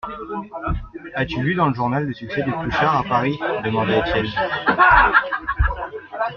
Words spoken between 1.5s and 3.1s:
dans le journal le succès de Pluchart à